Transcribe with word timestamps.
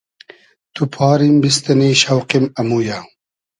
تو 0.73 0.81
پاریم 0.95 1.35
بیستینی 1.43 1.91
شۆقیم 2.01 2.45
امویۂ 2.59 2.99